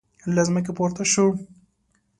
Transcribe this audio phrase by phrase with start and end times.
[0.33, 1.25] له ځمکې پورته شو.